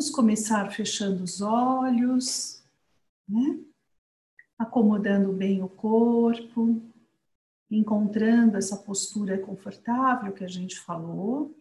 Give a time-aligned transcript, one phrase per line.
[0.00, 2.64] Vamos começar fechando os olhos,
[3.28, 3.62] né?
[4.58, 6.80] acomodando bem o corpo,
[7.70, 11.54] encontrando essa postura confortável que a gente falou.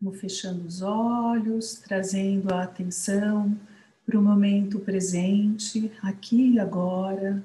[0.00, 3.58] Vou fechando os olhos, trazendo a atenção
[4.06, 7.42] para o momento presente, aqui e agora.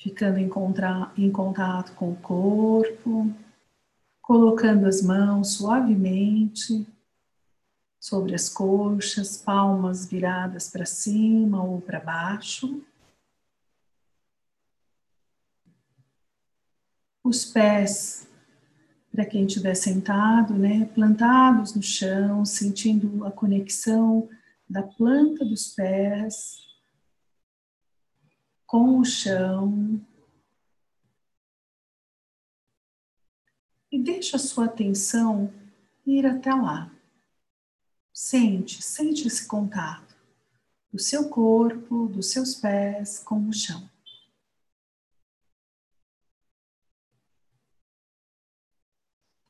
[0.00, 3.32] Ficando em, contra, em contato com o corpo,
[4.20, 6.86] colocando as mãos suavemente
[8.00, 12.82] sobre as coxas, palmas viradas para cima ou para baixo.
[17.30, 18.26] os pés,
[19.12, 24.28] para quem estiver sentado, né, plantados no chão, sentindo a conexão
[24.68, 26.69] da planta dos pés
[28.70, 30.00] com o chão.
[33.90, 35.52] E deixa a sua atenção
[36.06, 36.88] ir até lá.
[38.12, 40.16] Sente, sente esse contato
[40.92, 43.90] do seu corpo, dos seus pés com o chão.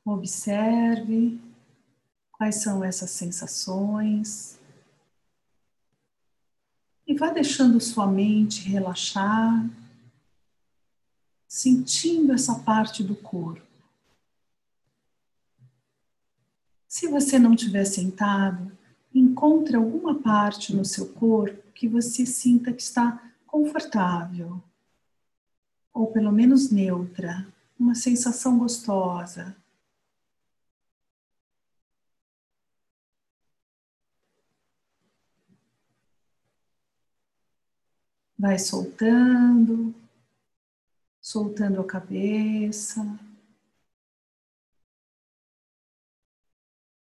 [0.03, 1.39] Observe
[2.31, 4.59] quais são essas sensações.
[7.11, 9.69] E vá deixando sua mente relaxar,
[11.45, 13.67] sentindo essa parte do corpo.
[16.87, 18.71] Se você não estiver sentado,
[19.13, 24.63] encontre alguma parte no seu corpo que você sinta que está confortável,
[25.93, 27.45] ou pelo menos neutra,
[27.77, 29.53] uma sensação gostosa.
[38.41, 39.93] Vai soltando,
[41.21, 42.99] soltando a cabeça,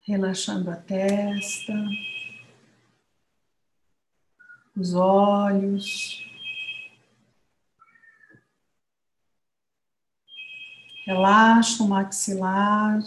[0.01, 1.73] relaxando a testa,
[4.77, 6.23] os olhos.
[11.07, 12.99] Relaxa o maxilar.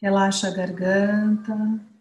[0.00, 1.93] Relaxa a garganta.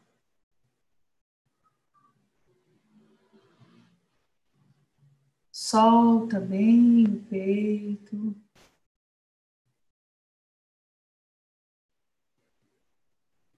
[5.74, 8.36] Solta bem o peito.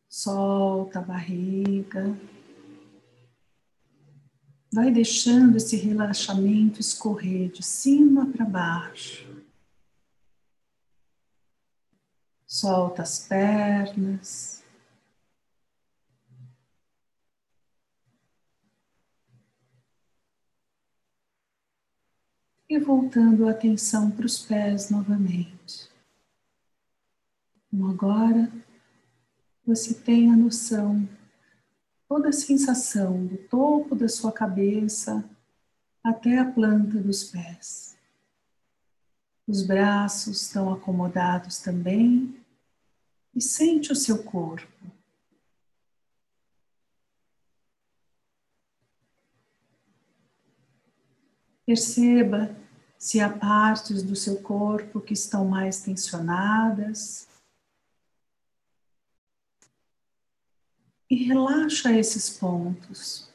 [0.07, 2.17] Solta a barriga.
[4.71, 9.43] Vai deixando esse relaxamento escorrer de cima para baixo.
[12.47, 14.54] Solta as pernas.
[22.69, 25.89] E voltando a atenção para os pés novamente.
[27.71, 28.51] Então agora
[29.65, 31.07] você tem a noção,
[32.07, 35.23] toda a sensação do topo da sua cabeça
[36.03, 37.97] até a planta dos pés.
[39.47, 42.35] Os braços estão acomodados também
[43.35, 44.94] e sente o seu corpo.
[51.65, 52.55] Perceba
[52.97, 57.27] se há partes do seu corpo que estão mais tensionadas.
[61.09, 63.31] E relaxa esses pontos.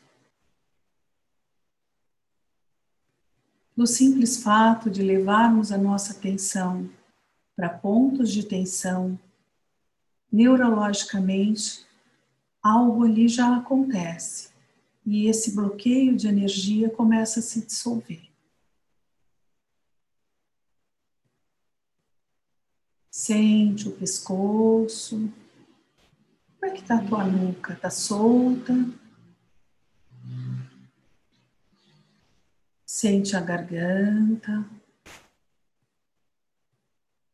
[3.76, 6.88] No simples fato de levarmos a nossa atenção
[7.56, 9.18] para pontos de tensão,
[10.30, 11.86] neurologicamente,
[12.62, 14.50] algo ali já acontece
[15.10, 18.31] e esse bloqueio de energia começa a se dissolver.
[23.10, 25.16] Sente o pescoço.
[26.60, 27.72] Como é que está a tua nuca?
[27.72, 28.72] Está solta?
[32.86, 34.65] Sente a garganta.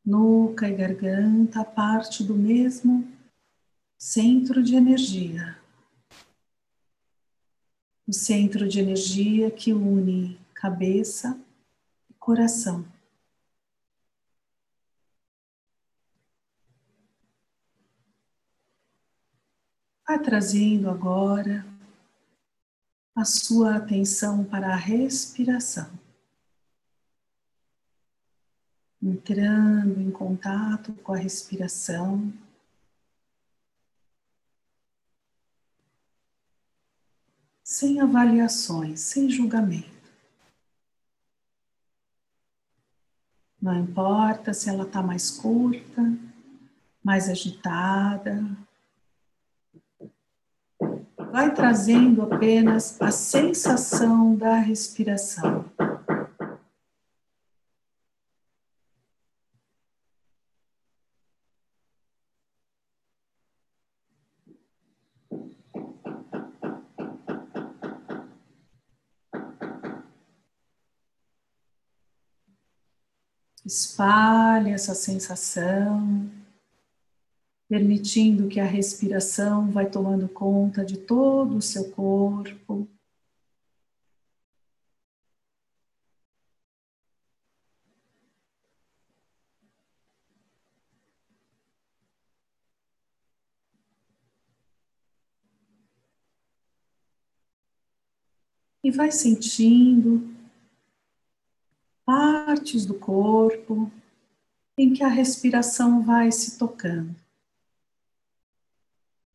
[0.02, 3.06] Nuca e garganta, parte do mesmo
[3.98, 5.65] centro de energia
[8.06, 11.38] o centro de energia que une cabeça
[12.08, 12.84] e coração.
[20.06, 21.66] Vai trazendo agora
[23.14, 25.90] a sua atenção para a respiração.
[29.02, 32.32] entrando em contato com a respiração.
[37.66, 39.90] Sem avaliações, sem julgamento.
[43.60, 46.16] Não importa se ela está mais curta,
[47.02, 48.40] mais agitada.
[51.32, 55.64] Vai trazendo apenas a sensação da respiração.
[73.66, 76.30] Espalhe essa sensação,
[77.68, 82.88] permitindo que a respiração vai tomando conta de todo o seu corpo.
[98.84, 100.35] E vai sentindo
[102.06, 103.90] partes do corpo
[104.78, 107.14] em que a respiração vai se tocando.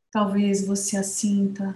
[0.10, 1.76] Talvez você a sinta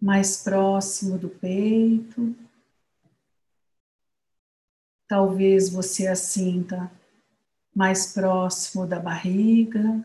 [0.00, 2.36] mais próximo do peito.
[5.08, 6.90] Talvez você a sinta
[7.74, 10.04] mais próximo da barriga.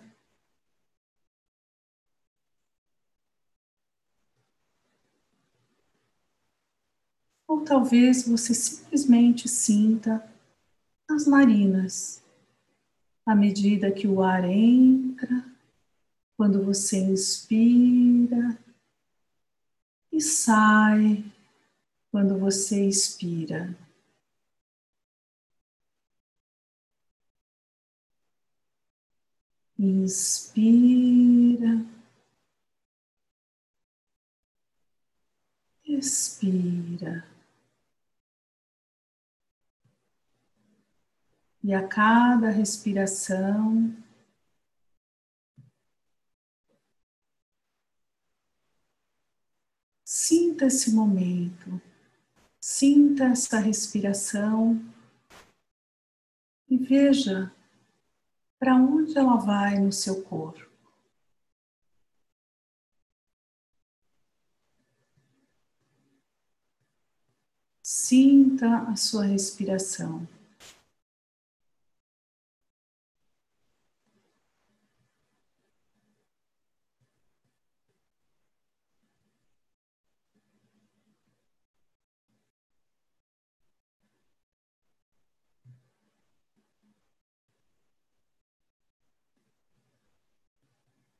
[7.49, 10.23] Ou talvez você simplesmente sinta
[11.09, 12.21] as narinas,
[13.25, 15.43] à medida que o ar entra,
[16.37, 18.55] quando você inspira
[20.11, 21.25] e sai
[22.11, 23.75] quando você expira.
[29.79, 31.71] Inspira.
[35.83, 37.25] Expira.
[41.69, 43.95] E a cada respiração,
[50.03, 51.79] sinta esse momento,
[52.59, 54.83] sinta essa respiração
[56.67, 57.53] e veja
[58.57, 60.67] para onde ela vai no seu corpo.
[67.83, 70.27] Sinta a sua respiração.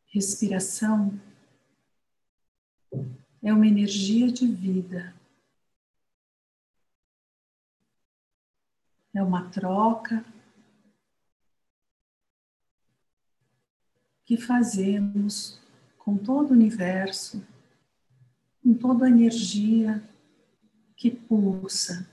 [0.10, 1.22] Respiração
[3.44, 5.14] é uma energia de vida.
[9.14, 10.26] É uma troca
[14.26, 15.60] que fazemos
[15.98, 17.46] com todo o universo,
[18.64, 20.04] com toda a energia
[20.96, 22.10] que pulsa.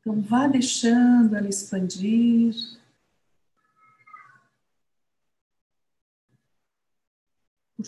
[0.00, 2.54] Então, vá deixando ela expandir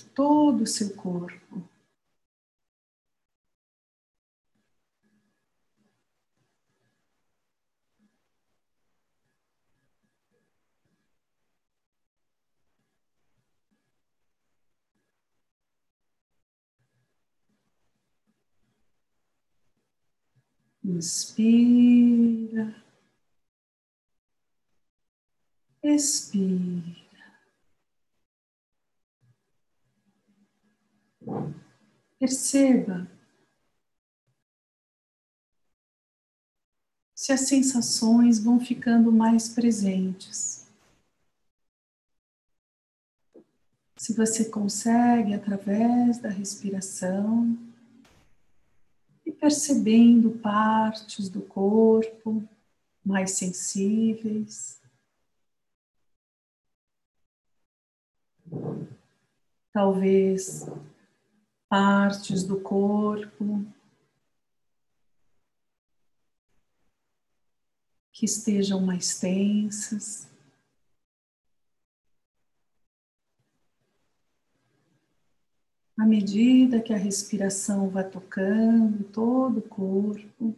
[0.03, 1.63] por todo o seu corpo.
[20.85, 22.65] Inspira,
[25.83, 27.08] expira.
[32.19, 33.07] Perceba
[37.15, 40.67] se as sensações vão ficando mais presentes.
[43.97, 47.59] Se você consegue, através da respiração,
[49.27, 52.43] e percebendo partes do corpo
[53.05, 54.81] mais sensíveis.
[59.73, 60.67] Talvez
[61.69, 63.65] partes do corpo
[68.13, 70.29] que estejam mais tensas.
[75.97, 80.57] À medida que a respiração vai tocando todo o corpo,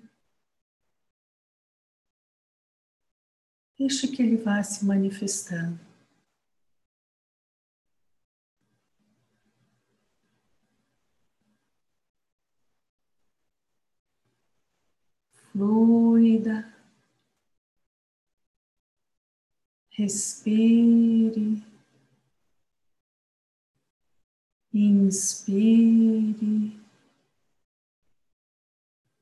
[3.80, 5.89] Deixe que ele vá se manifestando.
[15.60, 16.64] Fluida.
[19.98, 21.60] Respire.
[24.72, 26.72] Inspire.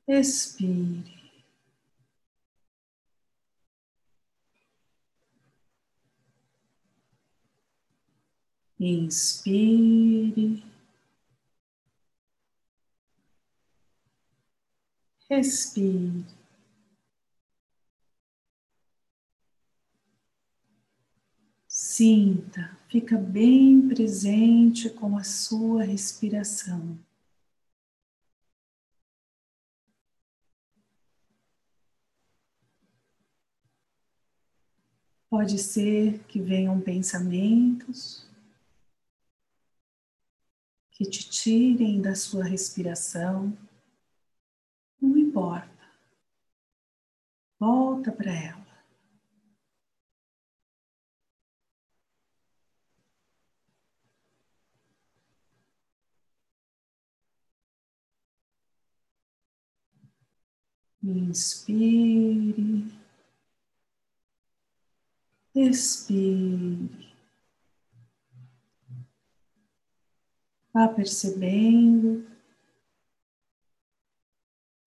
[0.07, 1.03] Expire.
[8.79, 10.63] Inspire.
[15.29, 16.25] Respire.
[21.67, 26.97] Sinta, fica bem presente com a sua respiração.
[35.29, 38.27] Pode ser que venham pensamentos
[40.91, 43.55] que te tirem da sua respiração,
[45.39, 45.69] importa.
[47.59, 48.59] Volta para ela.
[61.01, 62.83] Inspire,
[65.55, 66.89] expire.
[70.73, 72.25] Vá percebendo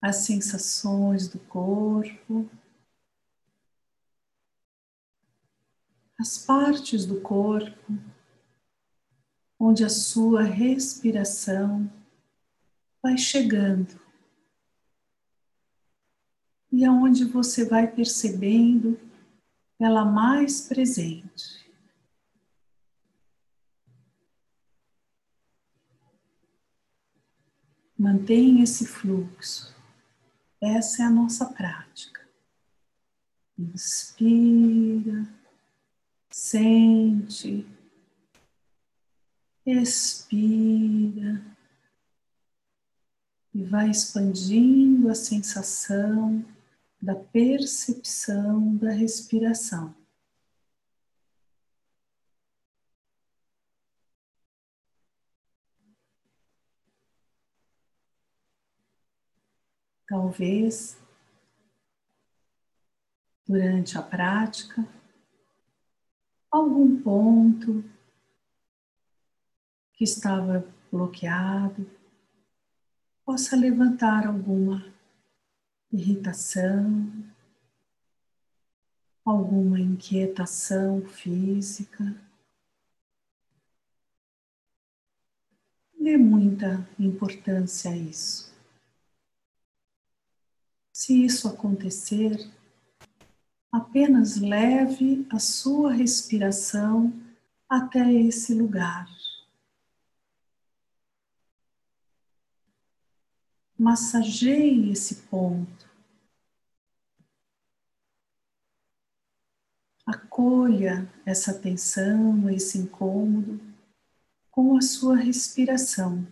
[0.03, 2.51] as sensações do corpo,
[6.19, 7.93] as partes do corpo
[9.59, 11.89] onde a sua respiração
[13.01, 14.01] vai chegando
[16.73, 18.99] e aonde você vai percebendo
[19.79, 21.63] ela mais presente.
[27.97, 29.82] Mantenha esse fluxo.
[30.63, 32.25] Essa é a nossa prática.
[33.59, 35.27] Inspira,
[36.31, 37.67] sente,
[39.67, 41.45] expira
[43.53, 46.45] e vai expandindo a sensação
[47.01, 49.93] da percepção da respiração.
[60.13, 60.99] Talvez
[63.49, 64.87] durante a prática,
[66.51, 67.83] algum ponto
[69.95, 71.91] que estava bloqueado
[73.25, 74.85] possa levantar alguma
[75.91, 77.11] irritação,
[79.25, 82.15] alguma inquietação física.
[85.99, 88.52] Dê muita importância a isso.
[90.93, 92.37] Se isso acontecer,
[93.73, 97.11] apenas leve a sua respiração
[97.67, 99.09] até esse lugar.
[103.79, 105.91] Massageie esse ponto.
[110.05, 113.59] Acolha essa tensão, esse incômodo
[114.51, 116.27] com a sua respiração.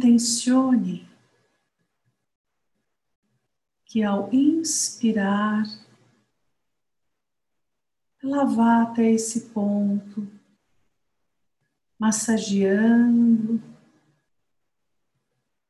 [0.00, 1.06] Intencione
[3.84, 5.64] que ao inspirar,
[8.22, 10.26] ela vá até esse ponto,
[11.98, 13.62] massageando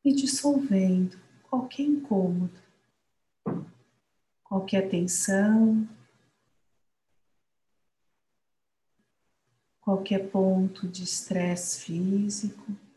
[0.04, 2.62] e dissolvendo qualquer incômodo,
[4.44, 5.88] qualquer tensão,
[9.80, 12.89] qualquer ponto de estresse físico.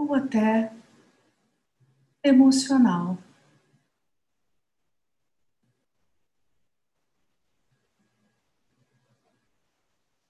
[0.00, 0.72] Ou até
[2.24, 3.18] emocional.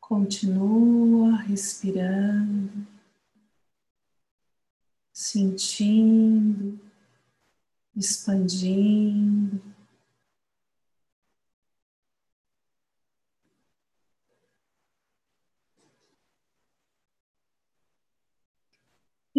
[0.00, 2.84] Continua respirando,
[5.12, 6.80] sentindo,
[7.94, 9.62] expandindo.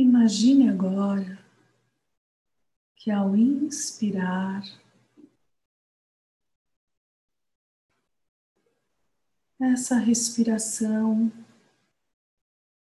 [0.01, 1.38] Imagine agora
[2.96, 4.63] que ao inspirar,
[9.60, 11.31] essa respiração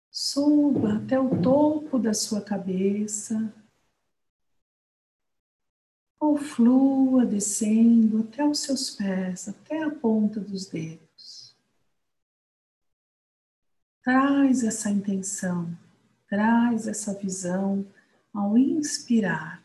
[0.09, 3.53] Suba até o topo da sua cabeça,
[6.19, 11.55] ou flua descendo até os seus pés, até a ponta dos dedos.
[14.03, 15.77] Traz essa intenção,
[16.31, 17.85] traz essa visão
[18.33, 19.61] ao inspirar.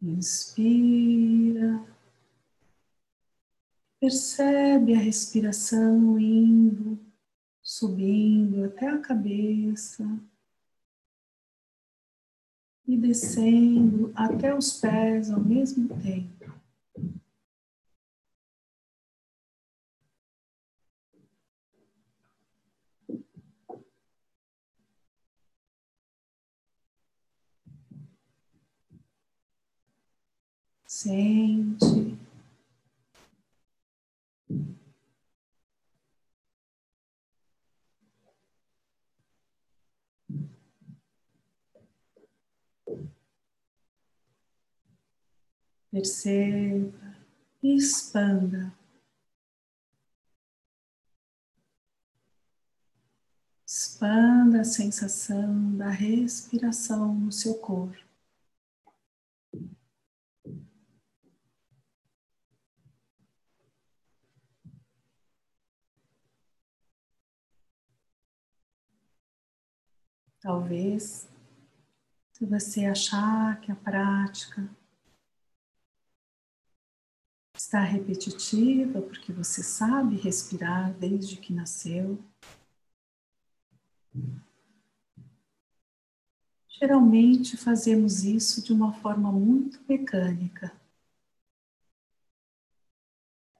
[0.00, 1.84] Inspira.
[4.00, 6.98] Percebe a respiração indo,
[7.62, 10.02] subindo até a cabeça
[12.88, 16.59] e descendo até os pés ao mesmo tempo.
[30.90, 32.18] Sente.
[45.92, 46.92] Perceba
[47.62, 48.74] e expanda.
[53.64, 58.09] Expanda a sensação da respiração no seu corpo.
[70.40, 71.28] Talvez,
[72.32, 74.74] se você achar que a prática
[77.54, 82.18] está repetitiva, porque você sabe respirar desde que nasceu,
[86.68, 90.72] geralmente fazemos isso de uma forma muito mecânica.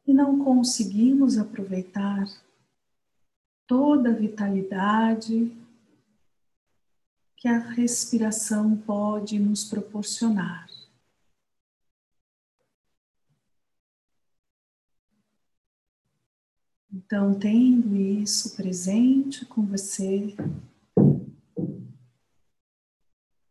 [0.06, 2.24] E não conseguimos aproveitar
[3.66, 5.54] toda a vitalidade
[7.40, 10.68] que a respiração pode nos proporcionar.
[16.92, 20.36] Então, tendo isso presente com você,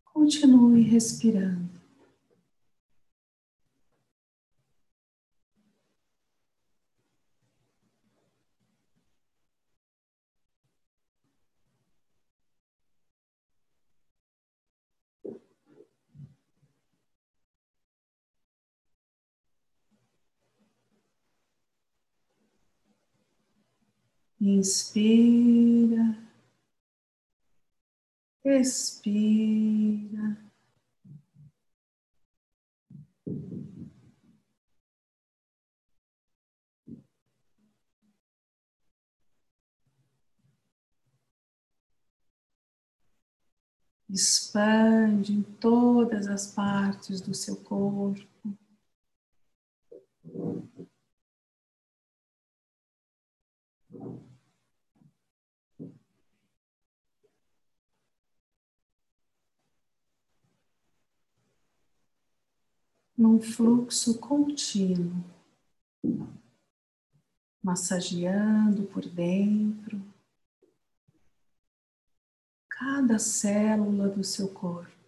[0.06, 1.79] continue respirando.
[24.50, 26.18] Inspira,
[28.44, 30.38] expira.
[44.10, 48.28] Expande em todas as partes do seu corpo.
[63.20, 65.22] Num fluxo contínuo,
[67.62, 70.02] massageando por dentro
[72.70, 74.99] cada célula do seu corpo.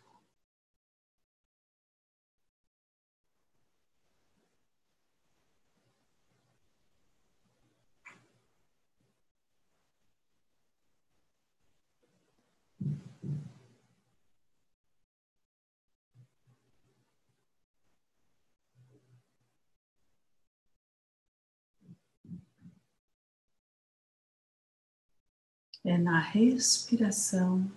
[25.83, 27.71] É na respiração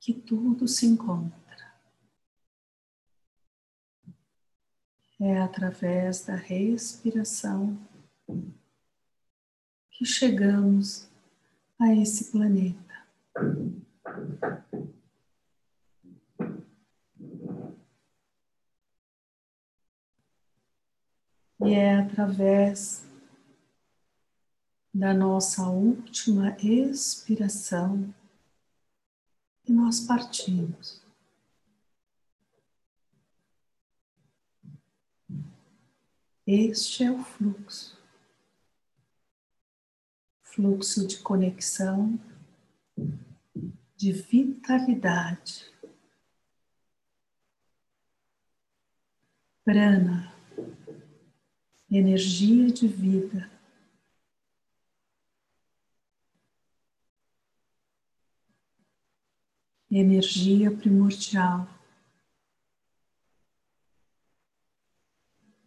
[0.00, 1.40] que tudo se encontra.
[5.20, 7.78] É através da respiração
[9.90, 11.06] que chegamos
[11.78, 12.80] a esse planeta.
[21.62, 23.09] E é através
[24.92, 28.14] da nossa última expiração
[29.66, 31.00] e nós partimos.
[36.46, 38.00] Este é o fluxo
[40.50, 42.18] fluxo de conexão,
[43.96, 45.72] de vitalidade.
[49.64, 50.34] Prana,
[51.90, 53.50] energia de vida
[59.90, 61.68] energia primordial,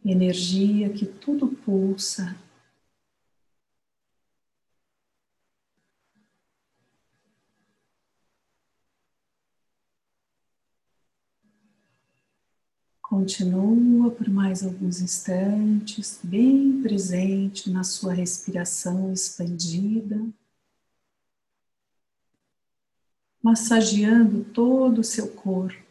[0.06, 2.38] energia que tudo pulsa.
[13.02, 20.20] Continua por mais alguns instantes, bem presente na sua respiração expandida.
[23.44, 25.84] Massageando todo o seu corpo.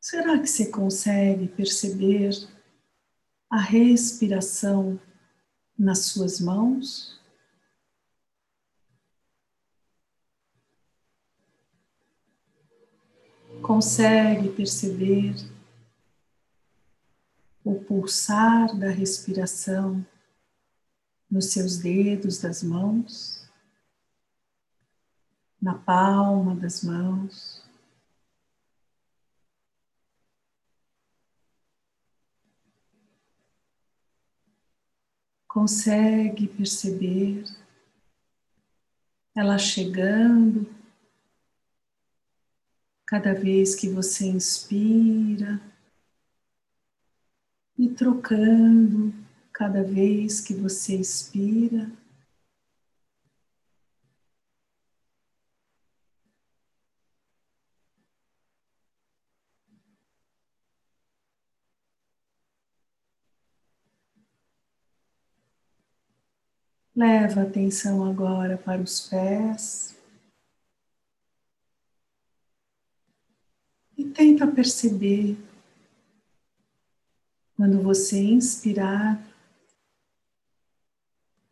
[0.00, 2.30] Será que você consegue perceber
[3.50, 5.00] a respiração
[5.76, 7.20] nas suas mãos?
[13.60, 15.34] Consegue perceber
[17.66, 20.06] o pulsar da respiração
[21.28, 23.44] nos seus dedos das mãos,
[25.60, 27.68] na palma das mãos.
[35.48, 37.42] Consegue perceber
[39.34, 40.72] ela chegando
[43.04, 45.60] cada vez que você inspira
[47.78, 49.12] e trocando
[49.52, 51.90] cada vez que você expira.
[66.94, 69.94] Leva atenção agora para os pés.
[73.98, 75.36] E tenta perceber
[77.56, 79.18] quando você inspirar,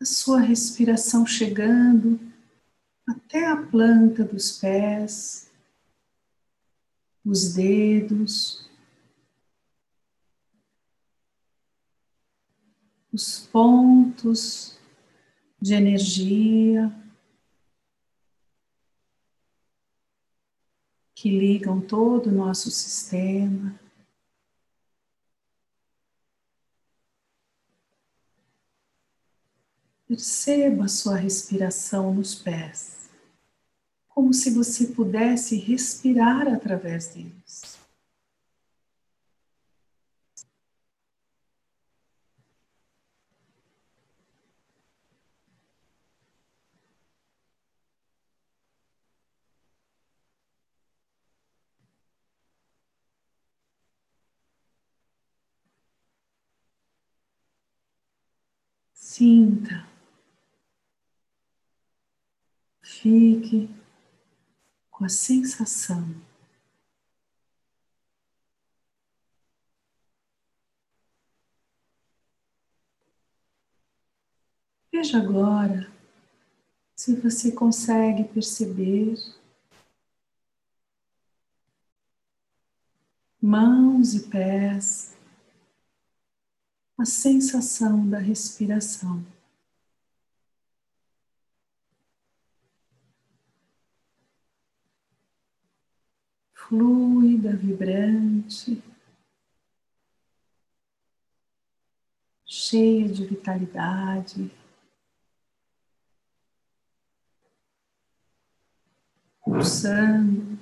[0.01, 2.21] a sua respiração chegando
[3.07, 5.51] até a planta dos pés,
[7.25, 8.71] os dedos,
[13.11, 14.79] os pontos
[15.59, 16.93] de energia
[21.15, 23.84] que ligam todo o nosso sistema.
[30.07, 33.09] Perceba a sua respiração nos pés,
[34.09, 37.79] como se você pudesse respirar através deles.
[58.93, 59.94] Sinta
[63.05, 63.69] Fique
[64.91, 66.09] com a sensação
[74.91, 75.93] Veja agora
[76.97, 79.17] se você consegue perceber
[83.43, 85.15] mãos e pés,
[86.97, 89.34] a sensação da respiração.
[96.69, 98.83] Fluida, vibrante,
[102.47, 104.51] cheia de vitalidade.
[109.45, 110.59] Pulsando.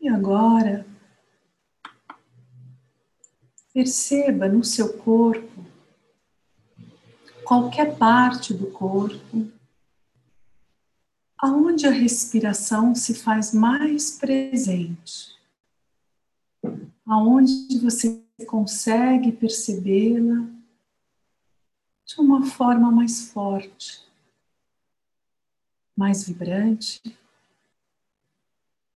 [0.00, 0.86] E agora
[3.78, 5.64] Perceba no seu corpo,
[7.44, 9.52] qualquer parte do corpo,
[11.38, 15.38] aonde a respiração se faz mais presente,
[17.06, 20.44] aonde você consegue percebê-la
[22.04, 24.04] de uma forma mais forte,
[25.96, 27.00] mais vibrante,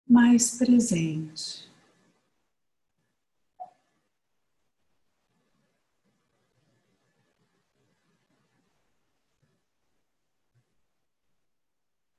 [0.08, 1.67] mais presente.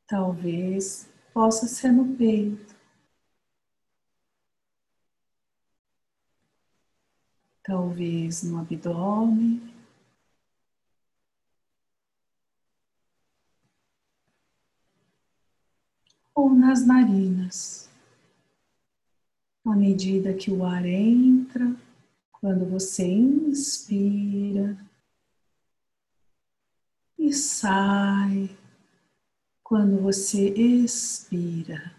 [0.10, 2.76] Talvez possa ser no peito.
[7.64, 9.62] Talvez no abdômen.
[16.34, 17.88] Ou nas narinas.
[19.64, 21.76] À medida que o ar entra,
[22.32, 24.76] quando você inspira
[27.20, 28.50] e sai
[29.70, 31.94] quando você expira.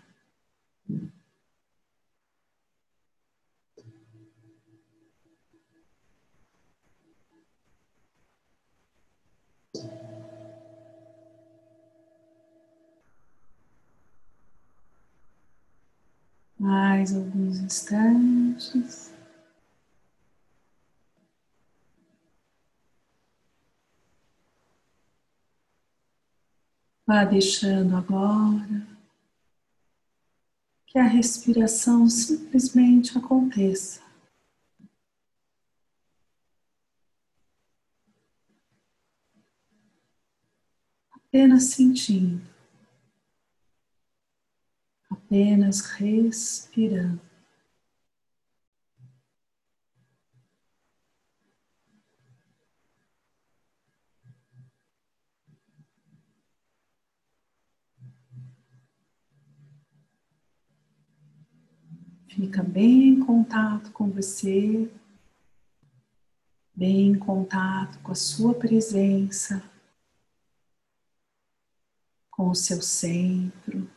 [16.58, 19.12] Mais alguns instantes.
[27.10, 28.86] Vá deixando agora
[30.86, 34.00] que a respiração simplesmente aconteça.
[41.10, 42.48] Apenas sentindo
[45.10, 47.29] apenas respirando.
[62.30, 64.88] Fica bem em contato com você,
[66.72, 69.60] bem em contato com a sua presença,
[72.30, 73.90] com o seu centro.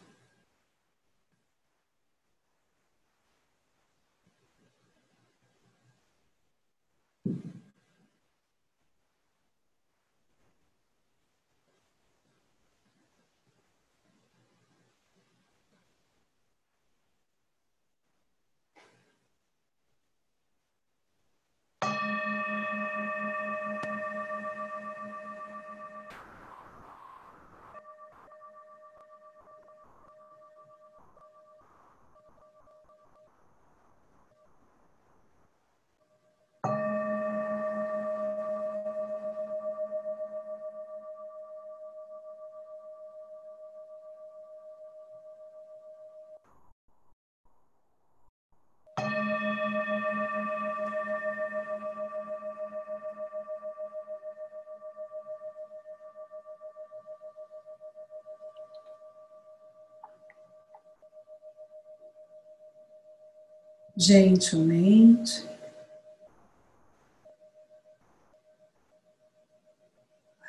[63.96, 65.48] Gentilmente.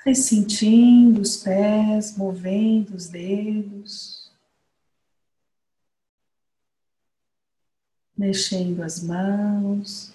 [0.04, 4.30] Ressentindo os pés, movendo os dedos,
[8.14, 10.12] mexendo as mãos,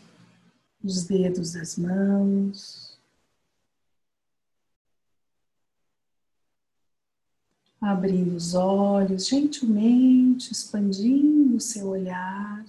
[0.84, 3.00] os dedos das mãos,
[7.82, 12.64] abrindo os olhos, gentilmente expandindo o seu olhar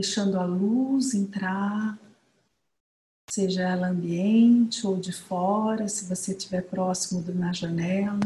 [0.00, 1.98] deixando a luz entrar,
[3.30, 8.18] seja ela ambiente ou de fora, se você estiver próximo de uma janela.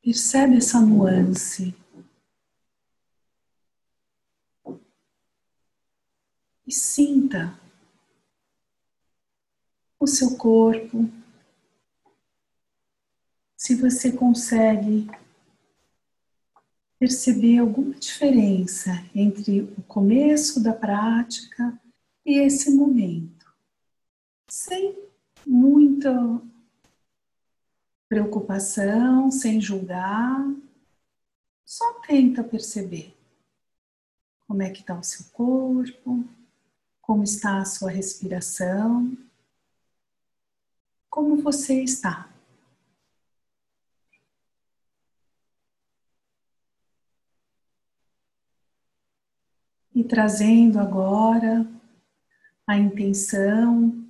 [0.00, 1.74] Percebe essa nuance.
[6.64, 7.58] E sinta
[9.98, 11.10] o seu corpo.
[13.56, 15.10] Se você consegue
[17.04, 21.78] perceber alguma diferença entre o começo da prática
[22.24, 23.46] e esse momento,
[24.48, 24.98] sem
[25.46, 26.40] muita
[28.08, 30.50] preocupação, sem julgar,
[31.62, 33.14] só tenta perceber
[34.46, 36.24] como é que está o seu corpo,
[37.02, 39.14] como está a sua respiração,
[41.10, 42.34] como você está.
[49.94, 51.66] e trazendo agora
[52.68, 54.00] a intenção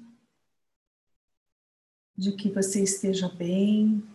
[2.14, 4.06] de que você esteja bem,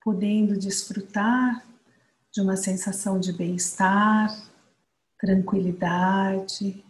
[0.00, 1.66] podendo desfrutar
[2.32, 4.30] de uma sensação de bem-estar,
[5.20, 6.82] tranquilidade,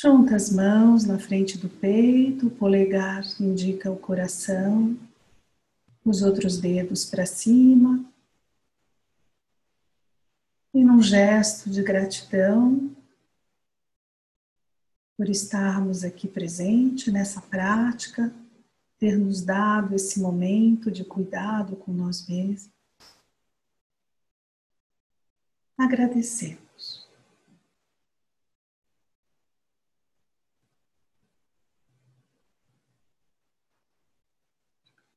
[0.00, 4.96] Junta as mãos na frente do peito, o polegar indica o coração,
[6.04, 8.04] os outros dedos para cima.
[10.72, 12.94] E num gesto de gratidão
[15.16, 18.32] por estarmos aqui presente nessa prática,
[19.00, 22.70] ter nos dado esse momento de cuidado com nós mesmos.
[25.76, 26.67] agradecer.